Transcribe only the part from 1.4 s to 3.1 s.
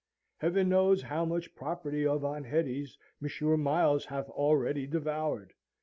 property of Aunt Hetty's